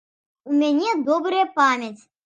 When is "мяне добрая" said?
0.63-1.45